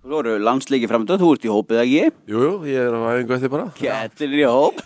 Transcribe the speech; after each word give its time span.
Þú 0.00 0.14
voru 0.14 0.34
landsleiki 0.40 0.88
framönda, 0.88 1.18
þú 1.20 1.30
ert 1.34 1.44
í 1.44 1.50
hópið 1.52 1.80
ekki? 1.82 2.04
Jú, 2.32 2.42
jú, 2.46 2.52
ég 2.70 2.86
er 2.88 2.94
á 2.96 3.00
æfingu 3.12 3.34
eftir 3.36 3.52
bara. 3.52 3.66
Kettir 3.76 4.36
í 4.38 4.46
hóp. 4.48 4.80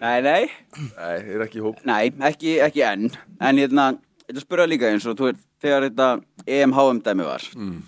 Nei, 0.00 0.20
nei. 0.24 0.46
Nei, 0.78 1.16
ég 1.16 1.34
er 1.36 1.44
ekki 1.44 1.60
í 1.60 1.64
hóp. 1.64 1.82
Nei, 1.88 2.12
ekki, 2.30 2.54
ekki 2.64 2.84
enn. 2.88 3.10
En 3.36 3.60
hérna, 3.60 3.90
ég 4.24 4.32
ætla 4.32 4.40
að 4.40 4.46
spura 4.46 4.68
líka 4.70 4.88
eins 4.88 5.04
og 5.04 5.18
þú 5.18 5.28
veist, 5.28 5.42
þegar 5.60 5.86
þetta 5.90 6.08
EMHM 6.56 7.02
dæmi 7.04 7.26
var. 7.28 7.44
Mm. 7.58 7.82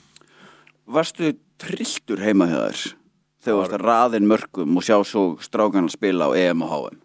Varstu 0.93 1.33
trilltur 1.63 2.21
heima 2.21 2.51
þegar 2.51 2.83
þú 3.43 3.57
varst 3.59 3.77
að 3.79 3.87
raðin 3.87 4.29
mörgum 4.29 4.77
og 4.77 4.85
sjá 4.87 4.99
svo 5.07 5.25
strákan 5.43 5.89
að 5.89 5.97
spila 5.97 6.29
á 6.29 6.37
EM 6.39 6.63
og 6.67 6.75
HM 6.77 7.01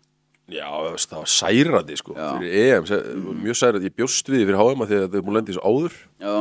Já, 0.47 0.67
það 0.67 1.15
var 1.17 1.31
særandi 1.33 1.97
sko 1.99 2.13
Já. 2.15 2.27
Fyrir 2.35 2.59
EM, 2.61 2.85
mm. 2.87 3.41
mjög 3.43 3.57
særandi. 3.59 3.89
Ég 3.89 3.97
bjóst 3.97 4.29
við 4.29 4.43
því 4.43 4.45
fyrir 4.51 4.61
HM 4.61 4.83
að 4.83 4.91
því 4.91 4.99
að 4.99 5.01
þetta 5.07 5.19
er 5.19 5.25
múið 5.27 5.37
lendið 5.37 5.57
svo 5.57 5.71
áður. 5.71 5.97
Já, 6.23 6.35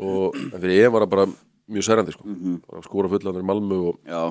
og 0.00 0.42
fyrir 0.56 0.74
EM 0.74 0.96
var 0.96 1.06
það 1.06 1.14
bara 1.14 1.28
mjög 1.70 1.86
særandi 1.86 2.14
sko. 2.16 2.24
Bara 2.68 2.82
skora 2.86 3.10
fullanir 3.12 3.46
Malmö 3.46 3.78
og, 3.92 4.00
já, 4.06 4.22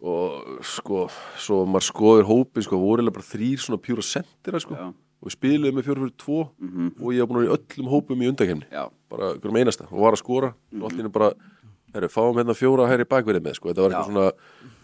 og 0.00 0.62
sko 0.62 1.04
svo 1.36 1.64
maður 1.66 1.86
skoður 1.90 2.28
hópin 2.30 2.66
sko 2.66 2.78
voru 2.78 3.02
eiginlega 3.02 3.18
bara 3.18 3.30
þrýr 3.32 3.58
svona 3.64 3.82
pjúra 3.82 4.04
sendira 4.06 4.60
sko. 4.62 4.78
Já. 4.78 4.88
og 5.18 5.26
við 5.26 5.34
spiluðum 5.34 5.78
með 5.80 5.86
4-4-2 5.90 6.34
og 7.02 7.08
ég 7.14 7.20
var 7.24 7.26
búin 7.26 7.38
að 7.40 7.42
vera 7.42 7.50
í 7.50 7.54
öllum 7.58 7.88
hópum 7.90 8.20
í 8.22 8.28
undakefni 8.30 8.66
bara 9.10 9.32
hverjum 9.34 9.56
einasta. 9.58 9.88
Og 9.90 9.98
var 10.04 10.14
að 10.14 10.20
skora. 10.22 10.52
Og 10.78 10.84
allt 10.86 11.00
inni 11.00 11.10
bara, 11.10 11.32
herru, 11.94 12.08
fáum 12.12 12.38
hérna 12.38 12.54
fjóra 12.54 12.86
hæri 12.86 13.04
bakverið 13.08 13.42
með 13.48 13.56
sko, 13.58 13.72
þetta 13.72 13.82
var 13.82 13.96
eitthvað 13.96 14.12
svona 14.12 14.76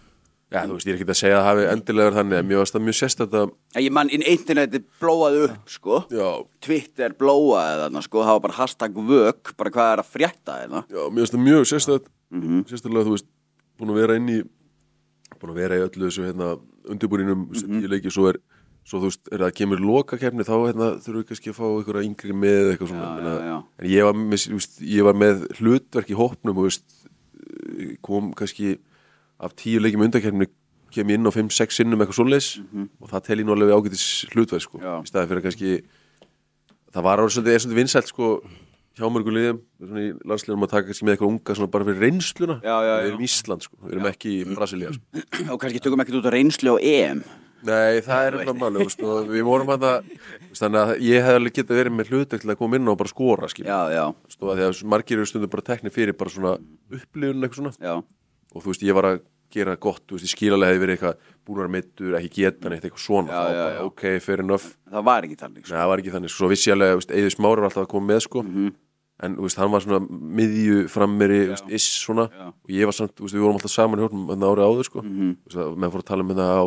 já, 0.55 0.65
þú 0.71 0.79
veist, 0.79 0.89
ég 0.89 0.95
er 0.95 1.01
ekki 1.01 1.11
að 1.11 1.21
segja 1.21 1.39
að 1.41 1.47
hafi 1.49 1.69
endilega 1.73 2.09
verið 2.09 2.19
þannig 2.21 2.39
en 2.39 2.85
mjög 2.87 2.99
sérst 3.01 3.23
að 3.25 3.37
En 3.75 3.83
Ég 3.83 3.93
mann, 3.93 4.11
inn 4.15 4.23
interneti 4.23 4.81
blóaði 5.03 5.45
upp, 5.49 5.71
sko 5.71 6.03
já, 6.15 6.29
Twitter 6.65 7.15
blóaði 7.19 7.79
þarna, 7.83 8.05
sko 8.07 8.25
Það 8.25 8.37
var 8.39 8.45
bara 8.49 8.59
hashtag 8.63 9.01
vök, 9.13 9.55
bara 9.59 9.75
hvað 9.75 9.93
er 9.93 10.03
að 10.05 10.13
frétta 10.15 10.59
hérna 10.63 10.85
já, 10.89 11.03
varst 11.11 11.35
það 11.35 11.47
mjög 11.49 11.71
sérst 11.73 11.95
að 11.95 12.11
Mhm. 12.35 12.65
sérstaklega, 12.67 13.07
þú 13.07 13.15
veist, 13.15 13.29
búin 13.79 13.93
að 13.93 14.01
vera 14.01 14.17
inn 14.19 14.29
í 14.33 14.41
búin 15.39 15.53
að 15.53 15.61
vera 15.61 15.79
í 15.79 15.85
öllu 15.85 16.09
þessu 16.09 16.27
hérna, 16.27 16.49
undirbúrinum, 16.91 17.47
mm. 17.47 17.55
-hmm. 17.55 17.83
ég 17.85 17.91
leiki 17.91 18.11
svo 18.11 18.29
er 18.29 18.41
svo 18.85 19.01
þú 19.01 19.09
veist, 19.09 19.29
er 19.33 19.39
það 19.39 19.55
kemur 19.55 19.81
loka 19.81 20.19
kefni 20.19 20.45
þá 20.45 20.57
hérna, 20.69 20.89
þurfum 21.01 21.23
við 21.23 21.29
kannski 21.29 21.51
að 21.51 21.59
fá 21.59 21.67
einhverja 21.69 22.09
yngri 22.09 22.35
með 22.37 22.65
eitthvað 22.73 22.89
svona, 22.89 23.09
Já, 23.25 23.57
en 23.79 23.89
ég 23.89 25.05
var, 25.05 25.15
með, 25.15 25.47
hlutverk 25.59 26.11
í 26.11 26.19
hópnum 26.19 26.59
kom 28.03 28.33
kannski 28.35 28.79
af 29.41 29.55
tíu 29.59 29.81
leikjum 29.83 30.05
undakefni 30.07 30.49
kem 30.95 31.11
ég 31.11 31.19
inn 31.19 31.27
á 31.27 31.33
5-6 31.35 31.79
sinnum 31.81 32.03
eitthvað 32.05 32.21
svoleiðis 32.21 32.49
og 33.03 33.11
það 33.11 33.25
tel 33.27 33.39
ég 33.41 33.47
nú 33.49 33.55
alveg 33.57 33.71
við 33.71 33.79
ágætis 33.79 34.05
hlutverk 34.31 34.63
sko. 34.63 34.79
Já. 34.79 34.93
í 35.03 35.11
staði 35.11 35.31
fyrir 35.33 35.45
kannski 35.49 35.73
það 36.95 37.07
var 37.09 37.23
orðið 37.25 37.35
svolítið, 37.35 37.55
er 37.57 37.65
svolítið 37.65 37.81
vinsælt 37.81 38.13
sko 38.13 38.29
hjá 38.95 39.09
mörgum 39.11 39.35
liðum, 39.35 39.57
svona 39.83 40.03
í 40.05 40.11
landsliðum 40.23 40.67
að 40.67 40.71
taka 40.71 40.87
kannski 40.91 41.07
með 41.09 41.17
eitthvað 41.17 41.33
unga 41.33 41.57
svona 41.59 41.73
bara 41.75 41.87
fyrir 41.89 42.05
reynsluna 42.05 42.57
Já, 42.63 42.75
já, 42.75 42.93
við 42.95 43.01
já. 43.01 43.09
erum 43.11 43.25
Ísland 43.27 43.67
sko, 43.67 43.79
við 43.83 43.97
erum 43.97 44.11
ekki 44.13 44.35
í 44.35 44.45
Brasilia 44.53 44.93
sko. 44.95 45.25
Og 45.55 45.59
kannski 45.65 45.83
tökum 45.83 46.05
ekkert 46.05 46.21
út 46.21 46.29
á 46.31 46.33
reynslu 46.37 46.77
á 46.77 46.79
EM 46.79 47.25
Nei, 47.65 48.01
það 48.05 48.27
er 48.29 48.35
eitthvað 48.39 48.59
máli 48.61 48.83
og 48.85 49.31
við 49.33 49.45
vorum 49.47 49.71
að 49.73 49.85
það 49.87 50.09
þannig 50.59 50.81
að 50.83 50.91
ég 51.07 51.25
hef 51.25 51.39
alveg 51.39 51.55
getað 51.57 51.79
verið 51.81 51.95
með 51.97 52.11
hlutek 52.13 52.43
til 52.43 52.51
að 52.53 52.59
koma 52.61 52.77
inn 52.77 52.91
og 52.93 52.99
bara 53.01 53.11
skora 53.11 53.49
skil, 53.49 53.65
Já, 53.65 53.79
já, 53.89 54.03
stóða 54.35 54.57
því 54.59 54.67
að 54.67 54.83
margir 54.93 55.17
eru 55.17 55.31
stundum 55.31 55.53
bara 55.55 55.65
tekni 55.71 55.93
fyrir 55.95 56.19
bara 56.19 56.35
svona 56.35 56.53
upplifun 56.93 57.41
eitthvað 57.41 57.61
svona 57.63 57.73
já, 57.81 57.95
og 58.55 58.63
þú 58.63 58.71
veist, 58.73 58.83
ég 58.87 58.95
var 58.95 59.05
að 59.11 59.21
gera 59.55 59.77
gott, 59.77 60.03
þú 60.09 60.17
veist, 60.17 60.25
ég 60.27 60.33
skilalega 60.35 60.73
hefði 60.73 60.83
verið 60.85 60.95
eitthvað 60.97 61.19
búnar 61.47 61.69
meittur, 61.71 62.15
ekki 62.19 62.31
geta 62.43 62.71
neitt 62.73 62.85
eitthvað 62.87 63.05
svona, 63.05 63.29
Já, 63.31 63.35
þá 63.35 63.51
já, 63.55 63.59
bara 63.65 63.75
já. 63.75 63.83
ok, 63.91 64.03
fair 64.25 64.41
enough, 64.43 64.65
það 64.91 65.05
var 65.11 65.23
ekki 65.29 65.37
þannig, 65.43 65.61
Nei, 65.61 65.67
sko 65.69 65.77
það 65.77 65.91
var 65.93 65.99
ekki 66.03 66.15
þannig, 66.15 66.33
svo 66.35 66.49
vissi 66.51 66.71
ég 66.71 66.75
alveg, 66.79 66.97
veist, 66.99 67.11
Eður 67.15 67.35
Smári 67.37 67.61
var 67.63 67.69
alltaf 67.69 67.85
að 67.85 67.93
koma 67.93 68.09
með 68.15 68.21
sko, 68.25 68.43
en 69.25 69.37
þú 69.39 69.45
veist, 69.47 69.59
hann 69.63 69.71
var 69.71 69.85
svona 69.85 70.01
miðju 70.41 70.79
frammeri, 70.91 71.37
is 71.79 71.85
svona. 72.03 72.25
Já. 72.35 72.49
og 72.51 72.71
ég 72.75 72.85
var 72.91 72.97
samt, 72.99 73.15
veist, 73.23 73.35
við 73.37 73.45
vorum 73.45 73.59
alltaf 73.61 73.71
saman 73.71 74.03
þannig 74.03 74.49
árið 74.51 74.65
áður 74.67 74.89
sko, 74.89 75.05
veist, 75.05 75.59
að 75.63 75.77
menn 75.79 75.93
fór 75.95 76.03
að 76.03 76.09
tala 76.11 76.25
um 76.27 76.33
þetta 76.33 76.49
á, 76.51 76.65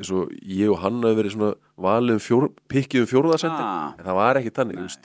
eins 0.00 0.10
og 0.10 0.32
ég 0.42 0.72
og 0.74 0.80
hann 0.82 0.98
hafi 1.06 1.20
verið 1.20 1.36
svona 1.36 1.52
valið 1.86 2.16
um 2.18 2.24
fjór, 2.26 2.48
pikkið 2.74 3.04
um 3.04 3.10
fjórðarsendin, 3.12 3.68
Ah. 3.70 3.94
en 3.98 4.04
það 4.08 4.18
var 4.18 4.40
ekki 4.42 4.50
þannig, 4.58 4.98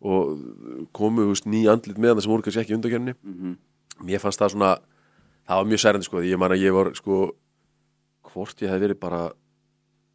og 0.00 0.88
komu, 0.96 1.26
ný 1.44 1.66
andlit 1.68 1.98
með 2.00 2.14
það 2.16 2.22
sem 2.24 2.32
voru 2.32 2.42
kannski 2.46 2.62
ekki 2.64 2.72
í 2.72 2.78
undakefni 2.78 3.14
Mhm. 3.20 3.56
mér 4.08 4.20
fannst 4.24 4.40
það 4.40 4.54
svona 4.56 4.78
það 5.50 5.58
var 5.60 5.68
mjög 5.70 5.82
særandi, 5.82 6.06
sko, 6.06 6.22
ég 6.22 6.38
man 6.38 6.54
að 6.54 6.62
ég 6.62 6.74
var, 6.76 6.90
sko 6.94 7.20
hvort 8.30 8.62
ég 8.62 8.70
hef 8.70 8.80
verið 8.84 9.00
bara 9.02 9.22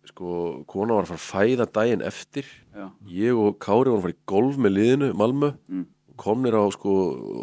sko, 0.06 0.64
kona 0.70 0.96
var 0.96 1.04
að 1.08 1.12
fara 1.12 1.20
að 1.20 1.26
fæða 1.58 1.66
daginn 1.76 2.04
eftir. 2.06 2.46
Já, 2.76 2.86
ég 3.10 3.36
og 3.42 3.58
Kári 3.60 3.90
vorum 3.90 4.00
að 4.00 4.06
fara 4.06 4.16
í 4.16 4.24
golf 4.30 4.60
með 4.62 4.76
liðinu 4.78 5.10
Malmö, 5.18 5.50
Mm. 5.68 5.86
komnir 6.16 6.56
á 6.56 6.64
sko 6.72 6.94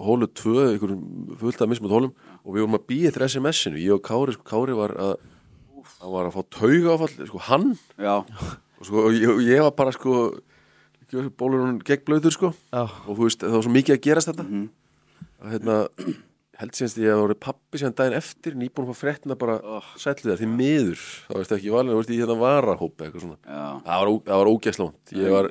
hólu 0.06 0.26
2, 0.32 0.54
einhverjum 0.72 1.36
fullt 1.36 1.60
af 1.60 1.68
mismut 1.68 1.90
hólum 1.92 2.12
og 2.46 2.54
við 2.54 2.62
vorum 2.64 2.78
að 2.78 2.86
býja 2.88 3.10
eftir 3.10 3.26
SMS-inu 3.28 3.76
ég 3.82 3.92
og 3.92 4.02
Kári, 4.06 4.32
sko, 4.32 4.42
Kári 4.48 4.76
var 4.78 4.94
að 4.96 5.16
hann 6.00 6.12
var 6.14 6.30
að 6.30 6.34
fá 6.38 6.42
tauga 6.50 6.94
áfall, 6.96 7.26
sko, 7.26 7.38
hann. 7.50 7.78
Já, 7.98 8.24
og 8.78 8.86
sko, 8.86 8.96
og 9.06 9.12
ég, 9.12 9.28
og 9.28 9.42
ég 9.44 9.60
var 9.62 9.74
bara 9.76 9.92
sko 9.92 10.40
bólurinn 11.36 11.82
gegn 11.84 12.06
blöður, 12.06 12.32
sko. 12.32 12.54
Já. 12.72 12.86
og 13.06 13.16
þú 13.18 13.26
veist, 13.26 13.42
það 13.42 13.52
var 13.58 13.62
svo 13.66 13.72
mikið 13.74 13.96
að 13.98 14.04
gerast 14.06 14.30
þetta. 14.32 14.44
Mhm. 14.48 14.68
að 15.42 15.50
hérna 15.52 15.76
held 16.62 16.76
síðanst 16.78 17.00
ég 17.02 17.12
að 17.12 17.20
voru 17.22 17.36
pappi 17.42 17.80
síðan 17.82 17.94
daginn 17.98 18.16
eftir 18.18 18.54
nýbúin 18.58 18.86
að 18.86 18.92
fá 18.92 19.00
fréttina 19.02 19.36
bara 19.38 19.56
Oh. 19.62 19.88
sætlu 20.00 20.30
það, 20.32 20.40
því 20.42 20.48
miður. 20.56 21.02
Þá 21.28 21.34
veist 21.40 21.54
ekki 21.58 21.72
valin, 21.74 21.92
þú 21.92 21.98
veist, 22.00 22.12
ég 22.14 22.22
hérna 22.22 22.38
varahópi 22.42 23.06
eitthvað 23.06 23.24
svona. 23.26 23.38
Já, 23.42 23.64
það 23.86 24.02
var, 24.02 24.12
það 24.30 24.40
var 24.42 24.50
ógæslónt 24.52 25.12
ég 25.18 25.30
var, 25.36 25.50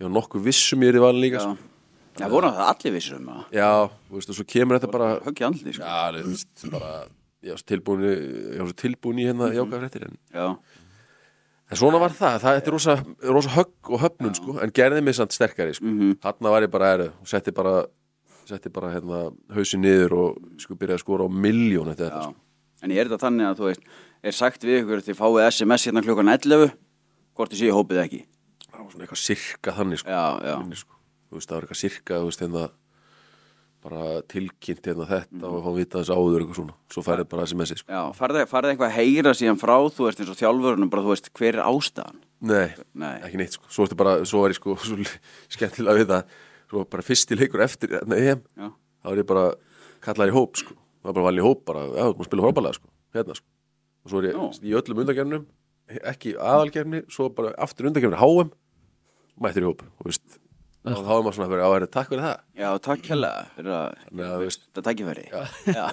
ég 0.00 0.06
var 0.06 0.14
nokkuð 0.20 0.46
vissum 0.46 0.84
ég 0.86 0.92
er 0.94 1.00
í 1.00 1.04
valin 1.06 1.24
líka 1.24 1.40
já. 1.40 1.44
sko. 1.46 1.72
Það 2.16 2.30
voru 2.32 2.48
það 2.56 2.70
allir 2.72 2.92
vissir 2.96 3.16
um 3.18 3.26
það? 3.28 3.42
Já, 3.52 3.70
þú 4.08 4.14
veist, 4.16 4.30
og 4.32 4.36
svo 4.38 4.44
kemur 4.48 4.78
þetta 4.78 4.90
bara 4.92 5.08
Höggi 5.26 5.44
andli, 5.50 5.72
sko. 5.76 5.84
Já, 5.84 6.00
þú 6.16 6.30
veist, 6.32 6.70
bara 6.72 6.92
ég 7.44 7.52
var 7.52 7.60
svo 7.60 7.66
tilbúin, 7.70 8.04
í- 8.06 9.26
hérna 9.28 9.50
jákað 9.52 9.82
fréttir 9.84 10.06
en, 10.08 10.16
Já, 10.32 10.46
en 11.70 11.76
svona 11.80 11.98
var 12.00 12.14
það, 12.14 12.38
það 12.42 12.56
þetta 12.56 12.70
er 12.70 12.74
rosa, 12.76 12.94
rosa 13.36 13.52
högg 13.56 13.90
og 13.92 14.00
höfnun 14.04 14.34
sko, 14.38 14.56
en 14.62 14.70
gerði 14.72 15.02
mig 15.04 15.14
samt 15.18 15.32
sterkari 15.36 15.74
sko. 15.76 15.84
Mhm. 15.84 16.16
þarna 16.22 16.52
setti 18.48 18.72
bara 18.72 18.92
hérna 18.94 19.20
hausin 19.56 19.82
niður 19.84 20.14
og 20.20 20.40
sko 20.62 20.76
byrjaði 20.78 21.00
að 21.00 21.04
skora 21.04 21.26
á 21.26 21.30
miljón 21.30 21.90
eftir 21.92 22.08
þetta 22.08 22.22
sko. 22.28 22.36
En 22.84 22.92
ég 22.94 23.00
er 23.02 23.10
þetta 23.10 23.26
þannig 23.26 23.50
að 23.50 23.60
þú 23.62 23.70
veist 23.72 23.92
Er 24.26 24.34
sagt 24.34 24.64
við 24.66 24.80
ykkur 24.82 25.02
þið 25.06 25.18
fáið 25.18 25.44
SMS 25.50 25.84
hérna 25.86 26.02
klukkan 26.02 26.30
11 26.32 26.72
Hvort 27.36 27.52
þið 27.52 27.60
séu 27.62 27.76
hópið 27.76 28.02
ekki 28.06 28.22
það 28.76 28.80
var 28.82 28.90
svona 28.92 29.06
eitthvað 29.06 29.22
sirka 29.22 29.72
þannig 29.76 30.00
sko. 30.02 30.10
Já, 30.12 30.24
já, 30.46 30.56
Minni, 30.60 30.76
sko. 30.80 30.98
þú 31.30 31.38
veist, 31.38 31.48
það 31.48 31.56
var 31.56 31.64
eitthvað 31.66 31.80
sirka 31.80 32.18
veist, 32.26 32.42
hérna 32.44 32.64
bara 33.86 34.02
tilkynnt 34.26 34.88
hérna 34.88 35.06
þetta 35.06 35.46
og 35.46 35.60
fá 35.62 35.68
að 35.70 35.76
vita 35.78 36.00
þess 36.00 36.10
áður 36.16 36.42
eitthvað 36.42 36.58
svona, 36.58 36.74
svo 36.90 37.04
færið 37.06 37.28
bara 37.30 37.46
SMS 37.46 37.72
sko. 37.80 37.92
já 37.92 38.02
farið 38.18 38.72
eitthvað 38.72 38.88
að 38.88 38.96
heyra 38.96 39.34
síðan 39.36 39.60
frá 39.60 39.76
Þú 39.94 40.08
veist 40.08 40.22
eins 40.22 40.32
og 40.32 40.40
þjálfurinn 40.40 40.90
bara, 40.90 41.04
þú 41.06 41.12
veist, 41.14 41.30
hver 41.38 41.58
er 41.60 41.68
ástæðan 41.68 42.18
nei, 42.50 42.68
Nei. 42.98 43.14
ekki 43.28 43.40
neitt 43.40 43.56
sko. 43.56 43.70
svo, 43.70 43.86
ertu 43.86 43.98
bara, 44.00 44.16
svo 44.26 44.42
var 44.42 44.52
ég 44.54 44.58
sko 44.58 44.76
skemmtilega 45.54 46.00
við 46.00 46.10
það 46.10 46.34
svo 46.70 46.84
bara 46.90 47.04
fyrsti 47.06 47.38
leikur 47.38 47.62
eftir 47.64 47.94
hérna, 47.96 48.18
EM, 48.18 48.42
Já, 48.56 48.70
þá 49.02 49.10
var 49.12 49.20
ég 49.22 49.28
bara 49.30 49.44
kallaði 50.06 50.32
í 50.32 50.36
hóp 50.36 50.56
sko, 50.60 50.74
það 50.74 51.10
var 51.10 51.18
bara 51.18 51.28
valin 51.28 51.42
í 51.42 51.46
hóp 51.46 51.62
bara, 51.68 51.84
já, 51.92 52.02
þú 52.08 52.16
maður 52.16 52.30
spila 52.30 52.46
frábælega 52.48 52.78
sko, 52.80 52.90
hérna 53.16 53.38
sko. 53.38 53.48
Og 54.06 54.12
svo 54.12 54.22
er 54.22 54.28
ég 54.30 54.36
Já. 54.38 54.48
í 54.62 54.74
öllum 54.78 55.02
undakefnum 55.02 55.46
ekki 56.06 56.34
aðalkefni, 56.38 57.04
svo 57.12 57.28
bara 57.34 57.54
aftur 57.62 57.88
undakefni 57.90 58.18
HM, 58.18 58.50
mættir 59.42 59.64
í 59.66 59.68
hóp 59.68 59.82
og 59.86 60.08
veist, 60.08 60.38
og 60.86 61.00
þá 61.02 61.12
er 61.16 61.24
maður 61.26 61.36
svona 61.36 61.46
að 61.48 61.52
vera 61.54 61.66
á 61.66 61.70
að 61.74 61.86
takk 61.94 62.10
fyrir 62.12 62.24
það. 62.24 62.42
Já 62.60 62.68
takk 62.86 63.08
veist, 64.42 64.66
Þetta 64.70 64.84
tækifæri. 64.86 65.24
Já, 65.32 65.40
já, 65.74 65.86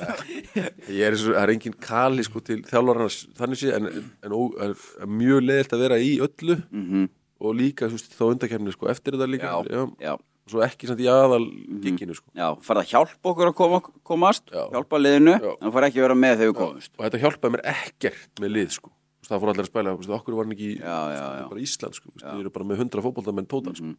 ég 0.99 1.07
er, 1.07 1.17
svo, 1.17 1.33
það 1.33 1.41
er 1.43 1.53
engin 1.55 1.77
kali 1.81 2.25
sko 2.27 2.43
til 2.45 2.59
þjálfarnas 2.69 3.17
þannig 3.39 3.61
sé 3.61 3.73
en, 3.77 3.89
en 4.21 4.35
er, 4.67 4.75
er 5.01 5.09
mjög 5.09 5.41
leðilt 5.47 5.73
að 5.73 5.85
vera 5.87 5.97
í 6.01 6.11
öllu. 6.21 6.59
Mhm, 6.69 7.09
og 7.43 7.57
líka 7.57 7.89
þú 7.89 7.97
veist, 7.97 8.13
þá 8.17 8.23
undakefni 8.29 8.75
sko 8.75 8.91
eftir 8.93 9.17
þetta 9.17 9.29
líka. 9.33 9.49
Já, 9.49 9.81
já. 10.05 10.13
Og 10.13 10.32
svo 10.49 10.63
ekki 10.65 10.87
samt 10.89 10.99
í 10.99 11.07
aðal 11.07 11.45
genginu 11.83 12.15
sko 12.17 12.27
Já, 12.35 12.49
farið 12.65 12.81
að 12.83 12.91
hjálpa 12.93 13.31
okkur 13.31 13.51
að 13.51 13.55
koma, 13.55 13.79
komast 14.03 14.49
Já. 14.51 14.65
Hjálpa 14.73 14.99
liðinu, 14.99 15.37
Já. 15.39 15.53
en 15.61 15.71
farið 15.71 15.87
ekki 15.89 16.01
að 16.01 16.07
vera 16.07 16.19
með 16.19 16.35
þegar 16.41 16.51
við 16.51 16.59
komumst 16.59 16.91
og 16.97 17.05
þetta 17.05 17.21
hjálpaði 17.23 17.53
mér 17.55 17.65
ekkert 17.73 18.41
með 18.43 18.53
lið 18.57 18.73
sko 18.79 18.91
það 19.23 19.39
fór 19.39 19.51
allir 19.53 19.63
að 19.63 19.69
spæla, 19.71 19.93
þú 19.93 20.01
veist, 20.01 20.13
okkur 20.17 20.35
var 20.35 20.47
hann 20.47 20.55
ekki 20.57 20.67
í 20.73 20.79
Já, 20.79 20.97
já, 21.13 21.23
já. 21.39 21.45
bara 21.49 21.63
Ísland 21.63 21.95
sko, 21.95 22.09
þú 22.11 22.17
veist, 22.17 22.27
þið 22.27 22.41
eru 22.43 22.51
bara 22.57 22.67
með 22.69 22.81
100 22.83 23.03
fótboltamenn 23.05 23.47
tótal 23.47 23.75
sko. 23.77 23.93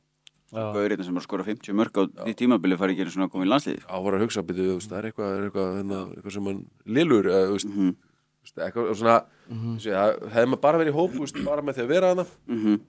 Gaurinn 0.54 1.02
sem 1.02 1.16
er 1.16 1.22
að 1.22 1.24
skora 1.26 1.46
50 1.48 1.74
mörg 1.74 1.96
á 1.98 2.02
því 2.28 2.34
tímabili 2.38 2.76
farið 2.78 3.00
ekki 3.00 3.22
að 3.24 3.30
koma 3.32 3.46
í 3.46 3.50
landslið 3.50 3.86
á 3.90 3.96
var 4.04 4.14
að 4.14 4.22
hugsa 4.22 4.44
þú 4.44 4.66
veist, 4.76 4.90
það 4.92 4.98
er 5.00 5.08
eitthvað, 5.08 5.30
er 5.38 5.46
eitthvað, 5.48 5.70
hérna, 5.80 6.00
eitthvað 6.14 6.34
sem 6.36 6.48
hann 6.50 6.60
lilur, 6.86 7.24
eða, 7.32 7.48
þú 7.48 7.56
veist, 7.56 7.70
Mhm. 7.72 7.88
þú 7.94 8.44
veist, 8.44 8.58
eitthvað 8.66 8.94
svona, 9.00 9.16
mm 9.48 9.58
-hmm. 9.58 10.30
hefði 10.30 10.46
maður 10.52 10.60
bara 10.60 10.78
verið 10.78 10.92
í 10.92 10.98
hóp, 10.98 11.44
bara 11.44 11.62
með 11.62 11.74
því 11.74 11.82
að 11.82 11.88
vera 11.88 12.08
hana, 12.08 12.26
Mhm. 12.46 12.80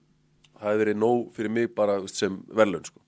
það 0.60 0.68
hefði 0.70 0.84
verið 0.86 0.98
nóg 0.98 1.32
fyrir 1.34 1.50
mig 1.52 1.76
bara, 1.76 2.08
sem 2.08 2.44
verðlaun, 2.54 2.86
sko. 2.86 3.00